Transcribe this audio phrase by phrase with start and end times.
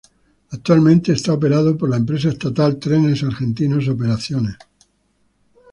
[0.49, 4.55] Actualmente es operado por la empresa estatal Trenes Argentinos Operaciones.